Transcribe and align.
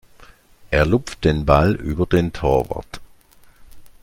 Er 0.71 0.87
lupft 0.87 1.25
den 1.25 1.45
Ball 1.45 1.73
über 1.75 2.07
den 2.07 2.33
Torwart. 2.33 2.99